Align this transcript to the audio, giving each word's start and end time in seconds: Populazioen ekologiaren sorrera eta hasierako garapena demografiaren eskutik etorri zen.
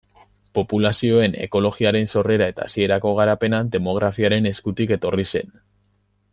Populazioen 0.59 1.35
ekologiaren 1.47 2.09
sorrera 2.15 2.47
eta 2.53 2.67
hasierako 2.71 3.13
garapena 3.21 3.63
demografiaren 3.79 4.53
eskutik 4.55 4.99
etorri 4.99 5.31
zen. 5.35 5.57